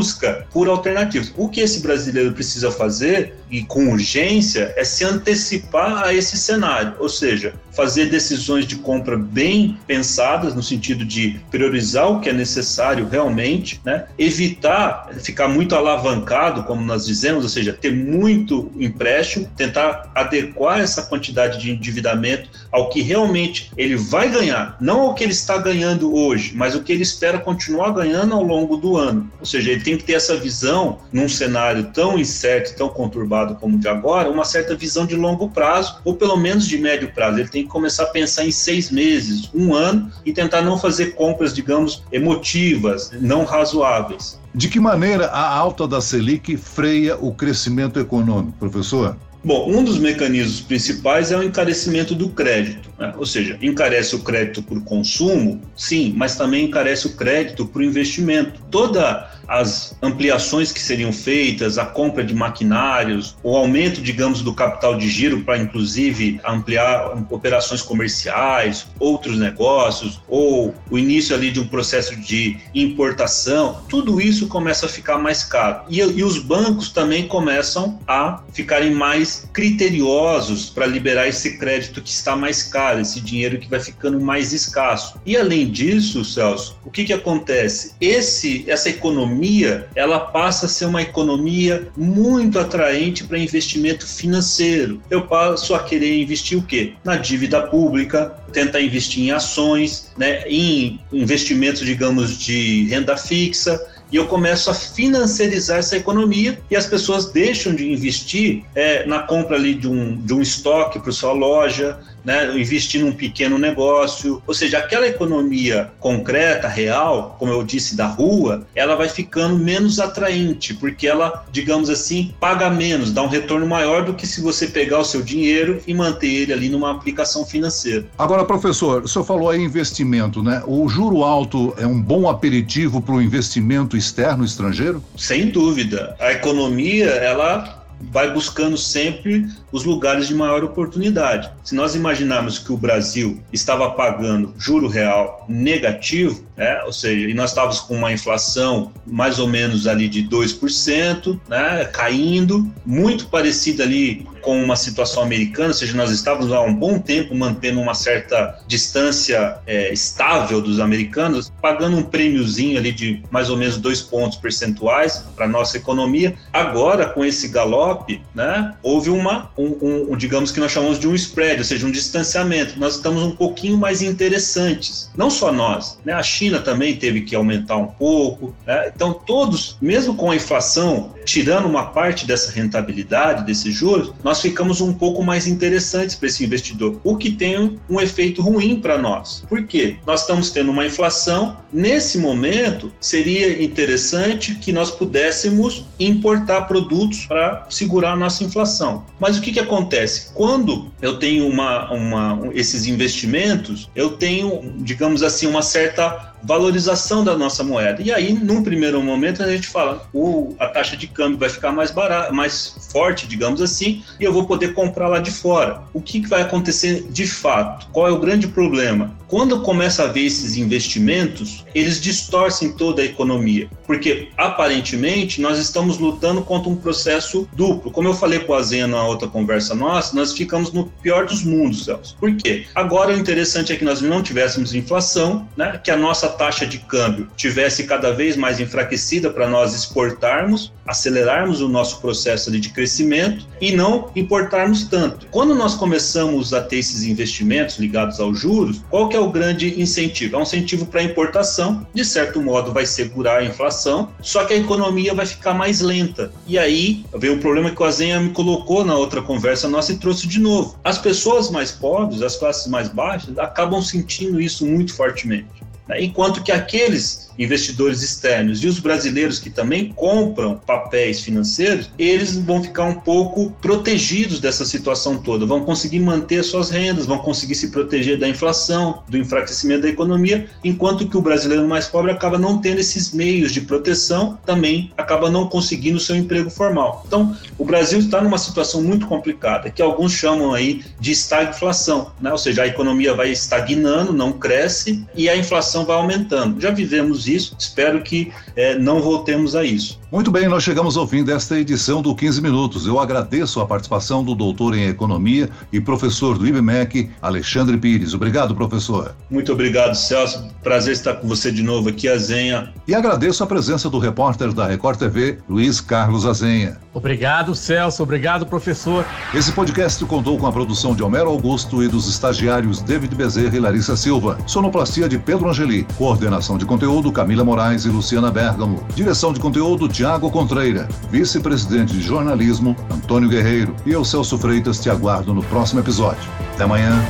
por 0.52 0.68
alternativas. 0.68 1.32
O 1.38 1.50
que 1.50 1.62
esse 1.62 1.82
brasileiro 1.82 2.34
precisa 2.34 2.72
fazer 2.72 3.36
e 3.50 3.64
com 3.64 3.90
urgência 3.90 4.74
é 4.76 4.84
se 4.84 5.04
antecipar 5.04 6.04
a 6.04 6.14
esse 6.14 6.38
cenário, 6.38 6.94
ou 7.00 7.10
seja, 7.10 7.54
fazer 7.72 8.06
decisões 8.06 8.66
de 8.66 8.78
compra 8.78 9.18
bem 9.18 9.78
pensadas 9.86 10.56
no 10.56 10.64
sentido 10.64 11.04
de 11.04 11.40
priorizar 11.52 12.10
o 12.10 12.22
que 12.22 12.30
é 12.30 12.34
necessário 12.34 13.08
realmente, 13.08 13.82
né? 13.84 14.06
Evitar 14.18 15.10
ficar 15.22 15.48
muito 15.48 15.76
alavancado, 15.76 16.64
como 16.64 16.82
nós 16.82 17.06
dizemos, 17.06 17.44
ou 17.44 17.50
seja, 17.50 17.74
ter 17.74 17.94
muito 17.94 18.72
empréstimo, 18.80 19.50
tentar 19.58 20.10
adequar 20.16 20.80
essa 20.80 21.04
quantidade 21.04 21.60
de 21.60 21.72
endividamento 21.72 22.50
ao 22.72 22.90
que 22.90 23.02
realmente 23.02 23.72
ele 23.78 23.96
vai 23.96 24.30
ganhar, 24.30 24.78
não 24.80 25.02
ao 25.02 25.14
que 25.14 25.24
ele 25.24 25.34
está 25.34 25.58
ganhando 25.58 26.16
hoje, 26.16 26.54
mas 26.56 26.76
o 26.76 26.82
que 26.82 26.94
ele 26.94 27.04
espera 27.04 27.40
continuar 27.40 27.92
ganhando 27.92 28.34
ao 28.34 28.44
longo 28.44 28.78
do 28.78 28.96
ano. 28.96 29.30
Ou 29.40 29.46
seja, 29.46 29.72
ele 29.72 29.82
tem 29.82 29.98
que 29.98 30.04
ter 30.04 30.14
essa 30.14 30.38
visão 30.38 31.00
num 31.12 31.28
cenário 31.28 31.92
tão 31.94 32.18
incerto, 32.18 32.76
tão 32.76 32.88
conturbado 32.90 33.35
como 33.56 33.76
o 33.76 33.80
de 33.80 33.88
agora, 33.88 34.30
uma 34.30 34.46
certa 34.46 34.76
visão 34.76 35.06
de 35.06 35.16
longo 35.16 35.50
prazo, 35.50 35.98
ou 36.04 36.16
pelo 36.16 36.38
menos 36.38 36.68
de 36.68 36.78
médio 36.78 37.12
prazo. 37.14 37.40
Ele 37.40 37.50
tem 37.50 37.64
que 37.64 37.70
começar 37.70 38.04
a 38.04 38.08
pensar 38.08 38.46
em 38.46 38.52
seis 38.52 38.90
meses, 38.90 39.50
um 39.54 39.74
ano, 39.74 40.10
e 40.26 40.32
tentar 40.32 40.62
não 40.62 40.78
fazer 40.78 41.16
compras, 41.16 41.54
digamos, 41.54 42.04
emotivas, 42.12 43.12
não 43.20 43.44
razoáveis. 43.44 44.40
De 44.54 44.70
que 44.70 44.80
maneira 44.80 45.28
a 45.28 45.54
alta 45.54 45.86
da 45.86 46.00
Selic 46.00 46.56
freia 46.56 47.18
o 47.18 47.34
crescimento 47.34 48.00
econômico, 48.00 48.58
professor? 48.58 49.18
Bom, 49.46 49.70
um 49.70 49.84
dos 49.84 50.00
mecanismos 50.00 50.60
principais 50.60 51.32
é 51.32 51.38
o 51.38 51.44
encarecimento 51.44 52.16
do 52.16 52.30
crédito, 52.30 52.90
né? 52.98 53.14
ou 53.16 53.28
seja, 53.28 53.56
encarece 53.62 54.16
o 54.16 54.20
crédito 54.20 54.64
por 54.64 54.84
consumo, 54.84 55.62
sim, 55.76 56.12
mas 56.18 56.36
também 56.36 56.66
encarece 56.66 57.06
o 57.06 57.16
crédito 57.16 57.64
por 57.64 57.84
investimento. 57.84 58.60
Toda 58.72 59.30
as 59.48 59.96
ampliações 60.02 60.72
que 60.72 60.80
seriam 60.80 61.12
feitas, 61.12 61.78
a 61.78 61.86
compra 61.86 62.24
de 62.24 62.34
maquinários, 62.34 63.36
o 63.44 63.56
aumento, 63.56 64.02
digamos, 64.02 64.42
do 64.42 64.54
capital 64.54 64.98
de 64.98 65.10
giro 65.10 65.42
para 65.42 65.58
inclusive 65.58 66.40
ampliar 66.46 67.14
operações 67.30 67.82
comerciais, 67.82 68.88
outros 69.00 69.38
negócios, 69.38 70.22
ou 70.28 70.74
o 70.90 70.98
início 70.98 71.36
ali 71.36 71.52
de 71.52 71.60
um 71.60 71.68
processo 71.68 72.16
de 72.16 72.58
importação, 72.74 73.82
tudo 73.90 74.20
isso 74.20 74.48
começa 74.48 74.86
a 74.86 74.90
ficar 74.90 75.18
mais 75.18 75.44
caro. 75.44 75.84
E, 75.90 76.00
e 76.00 76.24
os 76.24 76.40
bancos 76.40 76.90
também 76.90 77.28
começam 77.28 78.00
a 78.08 78.42
ficarem 78.54 78.92
mais 78.92 79.48
criteriosos 79.54 80.70
para 80.70 80.86
liberar 80.86 81.28
esse 81.28 81.58
crédito 81.58 82.02
que 82.02 82.10
está 82.10 82.36
mais 82.36 82.64
caro, 82.64 83.00
esse 83.00 83.20
dinheiro 83.22 83.60
que 83.60 83.70
vai 83.70 83.80
ficando 83.80 84.20
mais 84.20 84.54
escasso. 84.54 85.20
E 85.26 85.38
além 85.38 85.70
disso, 85.70 86.24
Celso, 86.24 86.78
o 86.86 86.92
que, 86.92 87.04
que 87.04 87.14
acontece? 87.14 87.94
Esse, 88.00 88.64
essa 88.68 88.90
economia 88.90 89.35
economia 89.36 89.88
ela 89.96 90.20
passa 90.20 90.66
a 90.66 90.70
ser 90.70 90.86
uma 90.86 91.02
economia 91.02 91.88
muito 91.98 92.58
atraente 92.58 93.24
para 93.24 93.38
investimento 93.38 94.08
financeiro. 94.08 95.02
Eu 95.10 95.24
passo 95.24 95.76
a 95.76 95.84
querer 95.84 96.22
investir 96.22 96.58
o 96.58 96.64
quê? 96.64 96.94
Na 97.04 97.18
dívida 97.18 97.62
pública, 97.62 98.34
tentar 98.52 98.82
investir 98.82 99.24
em 99.24 99.32
ações, 99.32 100.12
né, 100.18 100.44
em 100.48 101.00
investimentos, 101.12 101.86
digamos, 101.86 102.38
de 102.38 102.88
renda 102.88 103.18
fixa, 103.18 103.80
e 104.12 104.18
eu 104.18 104.28
começo 104.28 104.70
a 104.70 104.74
financiarizar 104.74 105.80
essa 105.80 105.98
economia 105.98 106.60
e 106.70 106.76
as 106.76 106.86
pessoas 106.86 107.32
deixam 107.32 107.74
de 107.74 107.92
investir 107.92 108.64
é, 108.76 109.06
na 109.06 109.20
compra 109.20 109.56
ali 109.56 109.74
de 109.74 109.88
um, 109.88 110.16
de 110.16 110.34
um 110.34 110.42
estoque 110.42 111.00
para 111.00 111.12
sua 111.12 111.34
loja, 111.34 112.00
né, 112.26 112.58
investir 112.60 113.02
num 113.02 113.12
pequeno 113.12 113.58
negócio, 113.58 114.42
ou 114.46 114.54
seja, 114.54 114.80
aquela 114.80 115.08
economia 115.08 115.92
concreta, 116.00 116.68
real, 116.68 117.36
como 117.40 117.52
eu 117.52 117.64
disse, 117.64 117.96
da 117.96 118.08
rua, 118.08 118.66
ela 118.76 118.96
vai 118.96 119.08
ficando 119.08 119.58
menos 119.58 120.00
atraente, 120.00 120.74
porque 120.74 121.08
ela, 121.08 121.46
digamos 121.52 121.90
assim, 121.90 122.34
paga 122.40 122.70
menos, 122.70 123.12
dá 123.12 123.22
um 123.22 123.28
retorno 123.28 123.68
maior 123.68 124.04
do 124.04 124.14
que 124.14 124.26
se 124.26 124.42
você 124.42 124.68
pegar 124.68 125.00
o 125.00 125.06
seu 125.06 125.22
dinheiro 125.22 125.82
e 125.86 125.94
manter 125.94 126.28
ele 126.28 126.54
ali 126.54 126.70
numa 126.70 126.92
aplicação 126.92 127.46
financeira. 127.46 128.06
Agora, 128.18 128.44
professor, 128.44 129.04
o 129.04 129.08
senhor 129.08 129.26
falou 129.26 129.50
aí 129.50 129.62
investimento, 129.62 130.42
né? 130.42 130.64
O 130.66 130.88
juro 130.88 131.24
alto 131.24 131.74
é 131.78 131.86
um 131.86 132.02
bom 132.02 132.30
aperitivo 132.30 133.02
para 133.02 133.16
o 133.16 133.22
investimento 133.22 133.96
externo 133.96 134.44
estrangeiro? 134.44 135.04
Sem 135.18 135.50
dúvida. 135.50 136.16
A 136.20 136.32
economia, 136.32 137.06
ela 137.06 137.86
vai 138.12 138.32
buscando 138.32 138.78
sempre 138.78 139.48
os 139.76 139.84
lugares 139.84 140.30
de 140.30 140.34
maior 140.34 140.64
oportunidade. 140.64 141.52
Se 141.62 141.76
nós 141.76 141.96
imaginarmos 141.96 142.58
que 142.58 142.72
o 142.72 142.78
Brasil 142.78 143.44
estava 143.52 143.92
pagando 143.92 144.54
juro 144.58 144.88
real 144.88 145.46
negativo, 145.50 146.46
né, 146.56 146.82
ou 146.84 146.94
seja, 146.94 147.30
e 147.30 147.34
nós 147.34 147.50
estávamos 147.50 147.82
com 147.82 147.96
uma 147.96 148.14
inflação 148.14 148.94
mais 149.06 149.38
ou 149.38 149.50
menos 149.50 149.86
ali 149.86 150.08
de 150.08 150.24
2%, 150.30 151.38
né, 151.50 151.84
caindo, 151.92 152.72
muito 152.86 153.28
parecida 153.28 153.84
ali 153.84 154.26
com 154.46 154.64
uma 154.64 154.76
situação 154.76 155.24
americana, 155.24 155.70
ou 155.70 155.74
seja, 155.74 155.98
nós 155.98 156.12
estávamos 156.12 156.54
há 156.54 156.62
um 156.62 156.74
bom 156.74 157.00
tempo 157.00 157.34
mantendo 157.34 157.82
uma 157.82 157.96
certa 157.96 158.60
distância 158.68 159.58
é, 159.66 159.92
estável 159.92 160.62
dos 160.62 160.80
americanos, 160.80 161.52
pagando 161.60 161.98
um 161.98 162.04
prêmiozinho 162.04 162.78
ali 162.78 162.92
de 162.92 163.24
mais 163.32 163.50
ou 163.50 163.58
menos 163.58 163.78
dois 163.78 164.04
pontos 164.04 164.38
percentuais 164.38 165.26
para 165.36 165.48
nossa 165.48 165.78
economia. 165.78 166.36
Agora, 166.54 167.08
com 167.08 167.26
esse 167.26 167.48
galope, 167.48 168.22
né, 168.36 168.76
houve 168.84 169.10
uma, 169.10 169.50
um, 169.82 170.14
um, 170.14 170.18
digamos 170.18 170.52
que 170.52 170.60
nós 170.60 170.72
chamamos 170.72 171.00
de 171.00 171.08
um 171.08 171.16
spread, 171.16 171.60
ou 171.60 171.64
seja, 171.64 171.86
um 171.86 171.92
distanciamento. 171.92 172.80
Nós 172.80 172.96
estamos 172.96 173.24
um 173.24 173.32
pouquinho 173.32 173.78
mais 173.78 174.02
interessantes. 174.02 175.10
Não 175.16 175.30
só 175.30 175.52
nós, 175.52 175.98
né, 176.06 176.14
a 176.14 176.24
China 176.24 176.60
também 176.60 176.96
teve 176.96 177.22
que 177.22 177.36
aumentar 177.36 177.78
um 177.78 177.88
pouco. 177.88 178.56
Né, 178.66 178.92
então, 178.94 179.14
todos, 179.14 179.78
mesmo 179.82 180.16
com 180.16 180.32
a 180.32 180.36
inflação, 180.36 181.14
tirando 181.26 181.66
uma 181.66 181.88
parte 181.88 182.26
dessa 182.26 182.52
rentabilidade, 182.52 183.46
desses 183.46 183.74
juros, 183.74 184.14
nós 184.24 184.42
ficamos 184.42 184.82
um 184.82 184.94
pouco 184.94 185.24
mais 185.24 185.48
interessantes 185.48 186.16
para 186.16 186.28
esse 186.28 186.44
investidor, 186.44 187.00
o 187.04 187.18
que 187.18 187.32
tem 187.32 187.80
um 187.90 188.00
efeito 188.00 188.42
ruim 188.42 188.80
para 188.80 188.98
nós. 188.98 189.44
Por 189.50 189.66
quê? 189.66 189.98
Nós 190.06 190.22
estamos 190.22 190.52
tendo 190.52 190.72
uma 190.72 190.86
inflação, 190.86 191.58
nesse 191.72 192.18
momento 192.18 192.92
seria 193.00 193.62
interessante 193.64 194.56
que 194.56 194.72
nós 194.72 194.92
pudéssemos 194.92 195.86
importar 196.00 196.62
produtos 196.64 197.26
para 197.26 197.66
segurar 197.70 198.14
a 198.14 198.16
nossa 198.16 198.44
inflação. 198.44 199.06
Mas 199.20 199.38
o 199.38 199.42
que, 199.42 199.55
que 199.56 199.60
acontece? 199.62 200.34
Quando 200.34 200.92
eu 201.02 201.18
tenho 201.18 201.48
uma, 201.48 201.90
uma, 201.92 202.50
esses 202.54 202.86
investimentos, 202.86 203.90
eu 203.96 204.18
tenho, 204.18 204.74
digamos 204.78 205.24
assim, 205.24 205.48
uma 205.48 205.62
certa 205.62 206.35
valorização 206.46 207.24
da 207.24 207.38
nossa 207.38 207.64
moeda. 207.64 208.02
E 208.02 208.12
aí, 208.12 208.34
num 208.34 208.64
primeiro 208.64 209.02
momento, 209.02 209.42
a 209.42 209.52
gente 209.52 209.68
fala, 209.68 210.08
o, 210.14 210.56
a 210.60 210.68
taxa 210.68 210.96
de 210.96 211.08
câmbio 211.08 211.38
vai 211.38 211.50
ficar 211.50 211.72
mais 211.72 211.92
barata, 211.92 212.32
mais 212.32 212.76
forte, 212.92 213.28
digamos 213.28 213.62
assim, 213.62 214.04
e 214.20 214.24
eu 214.24 214.32
vou 214.32 214.46
poder 214.46 214.74
comprar 214.74 215.08
lá 215.08 215.20
de 215.20 215.32
fora. 215.32 215.84
O 215.94 216.02
que, 216.02 216.22
que 216.22 216.30
vai 216.30 216.42
acontecer 216.42 217.06
de 217.10 217.28
fato? 217.28 217.88
Qual 217.92 218.08
é 218.08 218.12
o 218.12 218.20
grande 218.20 218.48
problema? 218.48 219.16
Quando 219.28 219.62
começa 219.62 220.04
a 220.04 220.08
ver 220.08 220.26
esses 220.26 220.56
investimentos, 220.56 221.66
eles 221.74 222.00
distorcem 222.00 222.72
toda 222.72 223.02
a 223.02 223.06
economia, 223.06 223.68
porque 223.88 224.30
aparentemente 224.38 225.42
nós 225.42 225.58
estamos 225.58 225.98
lutando 225.98 226.44
contra 226.44 226.70
um 226.70 226.76
processo 226.76 227.48
duplo. 227.54 227.92
Como 227.92 228.08
eu 228.08 228.14
falei 228.14 228.40
com 228.40 228.54
a 228.54 228.62
Zen 228.62 228.88
na 228.88 229.04
outra 229.04 229.28
conversa 229.28 229.74
nossa, 229.74 230.16
nós 230.16 230.32
ficamos 230.34 230.72
no 230.72 230.86
pior 231.02 231.26
dos 231.26 231.44
mundos, 231.44 231.86
Celso. 231.86 232.16
Por 232.20 232.36
quê? 232.36 232.68
Agora 232.76 233.14
o 233.14 233.18
interessante 233.18 233.74
é 233.74 233.76
que 233.76 233.84
nós 233.84 234.00
não 234.00 234.22
tivéssemos 234.22 234.76
inflação, 234.76 235.48
né? 235.58 235.80
que 235.84 235.90
a 235.90 235.98
nossa 235.98 236.30
taxa 236.36 236.66
de 236.66 236.80
câmbio 236.80 237.28
tivesse 237.36 237.86
cada 237.86 238.12
vez 238.12 238.36
mais 238.36 238.60
enfraquecida 238.60 239.30
para 239.30 239.48
nós 239.48 239.74
exportarmos, 239.74 240.72
acelerarmos 240.86 241.62
o 241.62 241.68
nosso 241.68 242.00
processo 242.00 242.52
de 242.52 242.70
crescimento 242.70 243.48
e 243.60 243.72
não 243.76 244.12
importarmos 244.16 244.84
tanto. 244.84 245.28
Quando 245.32 245.56
nós 245.56 245.76
começamos 245.76 246.54
a 246.54 246.62
ter 246.62 246.78
esses 246.78 247.04
investimentos 247.04 247.78
ligados 247.78 248.20
aos 248.20 248.40
juros, 248.40 248.82
qual 248.90 249.10
que 249.10 249.18
é 249.18 249.20
o 249.20 249.32
grande 249.32 249.82
incentivo? 249.82 250.36
É 250.36 250.40
um 250.40 250.44
incentivo 250.44 250.86
para 250.86 251.02
importação, 251.04 251.86
de 251.94 252.06
certo 252.06 252.42
modo 252.42 252.72
vai 252.72 252.86
segurar 252.86 253.40
a 253.40 253.46
inflação, 253.46 254.10
só 254.22 254.46
que 254.46 254.54
a 254.54 254.58
economia 254.58 255.14
vai 255.14 255.26
ficar 255.26 255.54
mais 255.54 255.82
lenta. 255.82 256.32
E 256.48 256.60
aí 256.60 257.06
veio 257.18 257.36
o 257.36 257.40
problema 257.40 257.72
que 257.72 257.82
o 257.82 257.86
Azenha 257.86 258.20
me 258.20 258.30
colocou 258.30 258.86
na 258.86 258.96
outra 258.96 259.22
conversa 259.22 259.68
nossa 259.68 259.92
e 259.92 259.98
trouxe 259.98 260.28
de 260.28 260.40
novo. 260.40 260.78
As 260.84 260.98
pessoas 260.98 261.50
mais 261.50 261.72
pobres, 261.72 262.22
as 262.22 262.36
classes 262.36 262.68
mais 262.68 262.90
baixas, 262.90 263.38
acabam 263.38 263.82
sentindo 263.82 264.40
isso 264.40 264.66
muito 264.66 264.94
fortemente. 264.94 265.65
Enquanto 265.98 266.44
que 266.44 266.52
aqueles 266.52 267.32
investidores 267.38 268.02
externos 268.02 268.64
e 268.64 268.68
os 268.68 268.80
brasileiros 268.80 269.40
que 269.40 269.50
também 269.50 269.92
compram 269.96 270.58
papéis 270.66 271.22
financeiros, 271.22 271.90
eles 271.98 272.36
vão 272.38 272.64
ficar 272.64 272.86
um 272.86 272.96
pouco 272.96 273.52
protegidos 273.62 274.40
dessa 274.40 274.66
situação 274.66 275.18
toda, 275.18 275.46
vão 275.46 275.64
conseguir 275.64 276.00
manter 276.00 276.44
suas 276.44 276.70
rendas, 276.70 277.06
vão 277.06 277.18
conseguir 277.20 277.56
se 277.56 277.70
proteger 277.70 278.18
da 278.18 278.28
inflação, 278.28 279.04
do 279.08 279.18
enfraquecimento 279.18 279.84
da 279.84 279.90
economia, 279.90 280.48
enquanto 280.64 281.08
que 281.08 281.18
o 281.18 281.22
brasileiro 281.22 281.68
mais 281.68 281.88
pobre 281.88 282.12
acaba 282.12 282.38
não 282.38 282.60
tendo 282.60 282.80
esses 282.80 283.12
meios 283.12 283.52
de 283.52 283.62
proteção, 283.62 284.38
também 284.46 284.92
acaba 284.98 285.30
não 285.30 285.48
conseguindo 285.48 286.00
seu 286.00 286.16
emprego 286.16 286.50
formal. 286.50 287.04
Então, 287.08 287.36
o 287.58 287.66
Brasil 287.66 288.00
está 288.00 288.22
numa 288.22 288.38
situação 288.38 288.82
muito 288.82 289.08
complicada, 289.08 289.70
que 289.70 289.82
alguns 289.82 290.14
chamam 290.14 290.54
aí 290.54 290.84
de 291.00 291.12
estagflação, 291.12 292.12
né? 292.22 292.32
ou 292.32 292.38
seja, 292.38 292.64
a 292.64 292.68
economia 292.68 293.14
vai 293.14 293.32
estagnando, 293.32 294.14
não 294.14 294.34
cresce 294.34 295.06
e 295.16 295.30
a 295.30 295.36
inflação 295.36 295.86
vai 295.86 295.96
aumentando. 295.96 296.60
Já 296.62 296.72
vivemos 296.72 297.25
isso, 297.28 297.56
espero 297.58 298.02
que 298.02 298.32
é, 298.56 298.78
não 298.78 299.02
voltemos 299.02 299.56
a 299.56 299.64
isso. 299.64 300.00
Muito 300.16 300.32
bem, 300.32 300.48
nós 300.48 300.64
chegamos 300.64 300.96
ao 300.96 301.06
fim 301.06 301.26
desta 301.26 301.60
edição 301.60 302.02
do 302.02 302.16
15 302.16 302.42
Minutos. 302.42 302.88
Eu 302.88 303.02
agradeço 303.02 303.60
a 303.60 303.66
participação 303.66 304.24
do 304.24 304.34
doutor 304.34 304.74
em 304.74 304.88
Economia 304.88 305.50
e 305.74 305.82
professor 305.82 306.38
do 306.38 306.48
IBMEC, 306.48 307.10
Alexandre 307.22 307.78
Pires. 307.78 308.14
Obrigado, 308.14 308.56
professor. 308.56 309.14
Muito 309.30 309.52
obrigado, 309.52 309.94
Celso. 309.94 310.48
Prazer 310.64 310.94
estar 310.94 311.16
com 311.16 311.28
você 311.28 311.52
de 311.52 311.62
novo 311.62 311.90
aqui, 311.90 312.08
Azenha. 312.08 312.74
E 312.88 312.96
agradeço 312.96 313.44
a 313.44 313.48
presença 313.48 313.90
do 313.90 314.00
repórter 314.00 314.54
da 314.54 314.66
Record 314.66 314.98
TV, 314.98 315.40
Luiz 315.50 315.82
Carlos 315.82 316.26
Azenha. 316.26 316.80
Obrigado, 316.94 317.54
Celso. 317.54 318.02
Obrigado, 318.02 318.46
professor. 318.46 319.06
Esse 319.34 319.52
podcast 319.52 320.04
contou 320.06 320.38
com 320.38 320.48
a 320.48 320.52
produção 320.52 320.96
de 320.96 321.04
Homero 321.04 321.30
Augusto 321.30 321.84
e 321.84 321.90
dos 321.90 322.08
estagiários 322.08 322.82
David 322.82 323.14
Bezerra 323.14 323.58
e 323.58 323.60
Larissa 323.60 323.98
Silva. 323.98 324.38
Sonoplastia 324.48 325.10
de 325.10 325.20
Pedro 325.20 325.50
Angeli. 325.50 325.86
Coordenação 325.98 326.58
de 326.58 326.66
conteúdo 326.66 327.12
Camila 327.12 327.44
Moraes 327.44 327.84
e 327.84 327.90
Luciana 327.90 328.32
Bergamo. 328.32 328.82
Direção 328.96 329.34
de 329.34 329.42
conteúdo 329.42 329.90
Tiago 330.06 330.30
Contreira. 330.30 330.88
Vice-presidente 331.10 331.94
de 331.94 332.00
jornalismo 332.00 332.76
Antônio 332.92 333.28
Guerreiro. 333.28 333.76
E 333.88 333.92
eu, 333.92 334.06
Celso 334.06 334.38
Freitas, 334.38 334.80
te 334.80 334.88
aguardo 334.88 335.34
no 335.34 335.44
próximo 335.46 335.80
episódio. 335.80 336.30
Até 336.54 336.64
amanhã. 336.64 337.04